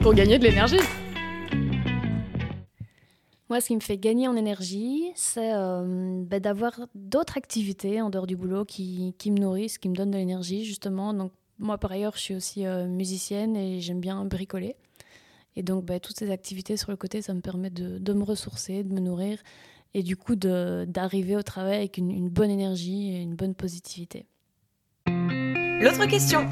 pour 0.00 0.14
gagner 0.14 0.38
de 0.38 0.44
l'énergie. 0.44 0.78
Moi, 3.48 3.60
ce 3.60 3.66
qui 3.66 3.74
me 3.74 3.80
fait 3.80 3.98
gagner 3.98 4.28
en 4.28 4.36
énergie, 4.36 5.10
c'est 5.14 5.52
euh, 5.52 6.22
bah, 6.24 6.40
d'avoir 6.40 6.86
d'autres 6.94 7.36
activités 7.36 8.00
en 8.00 8.10
dehors 8.10 8.26
du 8.26 8.36
boulot 8.36 8.64
qui, 8.64 9.14
qui, 9.18 9.30
me 9.30 9.38
nourrissent, 9.38 9.78
qui 9.78 9.88
me 9.88 9.94
donnent 9.94 10.10
de 10.10 10.18
l'énergie, 10.18 10.64
justement. 10.64 11.12
Donc, 11.14 11.32
moi, 11.58 11.78
par 11.78 11.92
ailleurs, 11.92 12.12
je 12.16 12.20
suis 12.20 12.34
aussi 12.34 12.66
euh, 12.66 12.86
musicienne 12.86 13.56
et 13.56 13.80
j'aime 13.80 14.00
bien 14.00 14.24
bricoler. 14.24 14.76
Et 15.56 15.62
donc, 15.62 15.84
bah, 15.84 15.98
toutes 15.98 16.18
ces 16.18 16.30
activités 16.30 16.76
sur 16.76 16.90
le 16.90 16.96
côté, 16.96 17.22
ça 17.22 17.34
me 17.34 17.40
permet 17.40 17.70
de, 17.70 17.98
de 17.98 18.12
me 18.12 18.22
ressourcer, 18.22 18.84
de 18.84 18.92
me 18.92 19.00
nourrir 19.00 19.38
et 19.92 20.04
du 20.04 20.16
coup 20.16 20.36
d'arriver 20.36 21.34
au 21.34 21.42
travail 21.42 21.78
avec 21.78 21.98
une, 21.98 22.12
une 22.12 22.28
bonne 22.28 22.50
énergie 22.50 23.12
et 23.12 23.22
une 23.22 23.34
bonne 23.34 23.56
positivité. 23.56 24.26
L'autre 25.06 26.06
question 26.06 26.46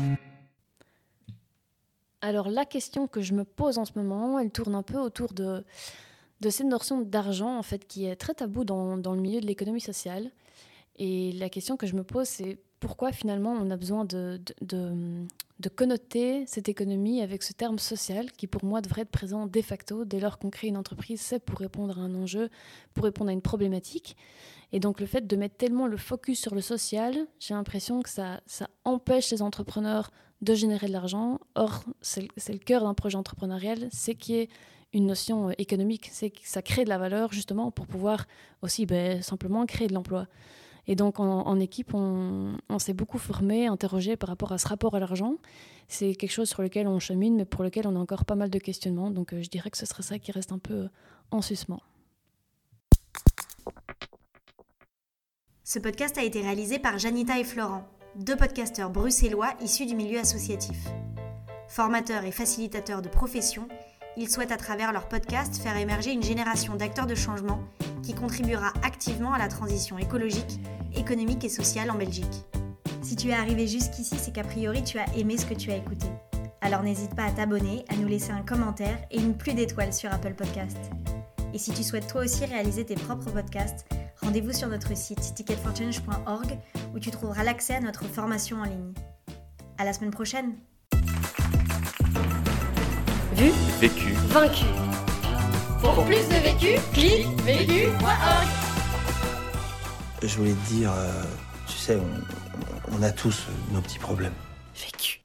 alors 2.20 2.48
la 2.48 2.64
question 2.64 3.06
que 3.06 3.20
je 3.20 3.34
me 3.34 3.44
pose 3.44 3.78
en 3.78 3.84
ce 3.84 3.92
moment, 3.96 4.38
elle 4.38 4.50
tourne 4.50 4.74
un 4.74 4.82
peu 4.82 4.98
autour 4.98 5.32
de, 5.32 5.64
cette 6.42 6.66
notion 6.66 7.00
d'argent, 7.00 7.56
en 7.56 7.62
fait, 7.62 7.86
qui 7.86 8.06
est 8.06 8.16
très 8.16 8.34
tabou 8.34 8.64
dans, 8.64 8.96
dans 8.96 9.14
le 9.14 9.20
milieu 9.20 9.40
de 9.40 9.46
l'économie 9.46 9.80
sociale. 9.80 10.30
Et 10.96 11.32
la 11.32 11.48
question 11.48 11.76
que 11.76 11.86
je 11.86 11.94
me 11.94 12.02
pose, 12.02 12.26
c'est 12.26 12.58
pourquoi 12.80 13.12
finalement 13.12 13.52
on 13.52 13.70
a 13.70 13.76
besoin 13.76 14.04
de, 14.04 14.40
de, 14.60 15.26
de, 15.58 15.68
connoter 15.68 16.44
cette 16.46 16.68
économie 16.68 17.22
avec 17.22 17.42
ce 17.42 17.52
terme 17.52 17.78
social 17.78 18.30
qui 18.32 18.46
pour 18.46 18.64
moi 18.64 18.80
devrait 18.80 19.02
être 19.02 19.10
présent 19.10 19.46
de 19.46 19.60
facto 19.62 20.04
dès 20.04 20.20
lors 20.20 20.38
qu'on 20.38 20.50
crée 20.50 20.68
une 20.68 20.76
entreprise, 20.76 21.20
c'est 21.20 21.40
pour 21.40 21.58
répondre 21.58 21.98
à 21.98 22.02
un 22.02 22.14
enjeu, 22.14 22.50
pour 22.94 23.04
répondre 23.04 23.30
à 23.30 23.32
une 23.32 23.42
problématique. 23.42 24.16
Et 24.72 24.80
donc 24.80 25.00
le 25.00 25.06
fait 25.06 25.26
de 25.26 25.36
mettre 25.36 25.56
tellement 25.56 25.86
le 25.86 25.96
focus 25.96 26.40
sur 26.40 26.54
le 26.54 26.60
social, 26.60 27.26
j'ai 27.38 27.54
l'impression 27.54 28.02
que 28.02 28.10
ça, 28.10 28.40
ça 28.46 28.68
empêche 28.84 29.30
les 29.30 29.42
entrepreneurs 29.42 30.10
de 30.42 30.54
générer 30.54 30.86
de 30.86 30.92
l'argent. 30.92 31.40
Or, 31.54 31.84
c'est 32.00 32.28
le 32.48 32.58
cœur 32.58 32.82
d'un 32.82 32.94
projet 32.94 33.16
entrepreneurial, 33.16 33.88
c'est 33.90 34.14
qu'il 34.14 34.34
y 34.34 34.38
ait 34.38 34.48
une 34.92 35.06
notion 35.06 35.48
euh, 35.48 35.52
économique, 35.58 36.08
c'est 36.12 36.30
que 36.30 36.40
ça 36.44 36.62
crée 36.62 36.84
de 36.84 36.88
la 36.88 36.98
valeur 36.98 37.32
justement 37.32 37.70
pour 37.70 37.86
pouvoir 37.86 38.26
aussi 38.62 38.86
ben, 38.86 39.22
simplement 39.22 39.66
créer 39.66 39.88
de 39.88 39.94
l'emploi. 39.94 40.26
Et 40.86 40.96
donc 40.96 41.20
en, 41.20 41.60
équipe, 41.60 41.92
on, 41.92 42.78
s'est 42.78 42.94
beaucoup 42.94 43.18
formé, 43.18 43.66
interrogé 43.66 44.16
par 44.16 44.30
rapport 44.30 44.52
à 44.52 44.58
ce 44.58 44.66
rapport 44.66 44.94
à 44.94 45.00
l'argent. 45.00 45.34
C'est 45.86 46.14
quelque 46.14 46.30
chose 46.30 46.48
sur 46.48 46.62
lequel 46.62 46.88
on 46.88 46.98
chemine, 46.98 47.36
mais 47.36 47.44
pour 47.44 47.62
lequel 47.62 47.86
on 47.86 47.94
a 47.94 47.98
encore 47.98 48.24
pas 48.24 48.36
mal 48.36 48.48
de 48.48 48.58
questionnements. 48.58 49.10
Donc 49.10 49.34
euh, 49.34 49.42
je 49.42 49.50
dirais 49.50 49.68
que 49.68 49.76
ce 49.76 49.84
serait 49.84 50.02
ça 50.02 50.18
qui 50.18 50.32
reste 50.32 50.50
un 50.50 50.58
peu 50.58 50.74
euh, 50.74 50.88
en 51.30 51.42
suspens. 51.42 51.82
Ce 55.70 55.78
podcast 55.78 56.16
a 56.16 56.22
été 56.22 56.40
réalisé 56.40 56.78
par 56.78 56.98
Janita 56.98 57.38
et 57.38 57.44
Florent 57.44 57.86
deux 58.16 58.36
podcasteurs 58.36 58.88
bruxellois 58.88 59.52
issus 59.60 59.84
du 59.84 59.94
milieu 59.94 60.18
associatif. 60.18 60.78
Formateurs 61.68 62.24
et 62.24 62.32
facilitateurs 62.32 63.02
de 63.02 63.10
profession, 63.10 63.68
ils 64.16 64.30
souhaitent 64.30 64.50
à 64.50 64.56
travers 64.56 64.94
leur 64.94 65.08
podcast 65.08 65.58
faire 65.58 65.76
émerger 65.76 66.12
une 66.12 66.22
génération 66.22 66.74
d'acteurs 66.74 67.06
de 67.06 67.14
changement 67.14 67.60
qui 68.02 68.14
contribuera 68.14 68.72
activement 68.82 69.34
à 69.34 69.38
la 69.38 69.48
transition 69.48 69.98
écologique, 69.98 70.58
économique 70.96 71.44
et 71.44 71.50
sociale 71.50 71.90
en 71.90 71.96
Belgique. 71.96 72.46
Si 73.02 73.14
tu 73.14 73.28
es 73.28 73.34
arrivé 73.34 73.66
jusqu'ici, 73.66 74.16
c'est 74.16 74.32
qu'a 74.32 74.44
priori 74.44 74.82
tu 74.82 74.98
as 74.98 75.14
aimé 75.18 75.36
ce 75.36 75.44
que 75.44 75.52
tu 75.52 75.70
as 75.70 75.76
écouté. 75.76 76.06
Alors 76.62 76.82
n'hésite 76.82 77.14
pas 77.14 77.24
à 77.24 77.30
t'abonner, 77.30 77.84
à 77.90 77.96
nous 77.96 78.08
laisser 78.08 78.30
un 78.30 78.42
commentaire 78.42 78.96
et 79.10 79.20
une 79.20 79.36
pluie 79.36 79.52
d'étoiles 79.52 79.92
sur 79.92 80.10
Apple 80.10 80.32
Podcast. 80.32 80.78
Et 81.52 81.58
si 81.58 81.72
tu 81.72 81.82
souhaites 81.82 82.06
toi 82.06 82.22
aussi 82.22 82.46
réaliser 82.46 82.86
tes 82.86 82.94
propres 82.94 83.30
podcasts, 83.30 83.84
rendez-vous 84.22 84.52
sur 84.52 84.68
notre 84.68 84.96
site 84.96 85.34
ticketforchange.org 85.34 86.58
où 86.94 86.98
tu 86.98 87.10
trouveras 87.10 87.44
l'accès 87.44 87.74
à 87.74 87.80
notre 87.80 88.04
formation 88.04 88.60
en 88.60 88.64
ligne. 88.64 88.92
À 89.78 89.84
la 89.84 89.92
semaine 89.92 90.10
prochaine. 90.10 90.54
Vu, 93.34 93.50
vécu, 93.80 94.12
vaincu. 94.28 94.64
Pour 95.80 96.04
plus 96.04 96.28
de 96.28 96.42
vécu, 96.42 96.80
clique 96.92 97.40
vécu.org. 97.42 98.48
Je 100.22 100.36
voulais 100.36 100.52
te 100.52 100.68
dire, 100.68 100.92
euh, 100.92 101.22
tu 101.68 101.74
sais, 101.74 101.96
on, 101.96 102.98
on 102.98 103.02
a 103.02 103.10
tous 103.12 103.46
nos 103.72 103.80
petits 103.80 104.00
problèmes. 104.00 104.34
Vécu. 104.74 105.17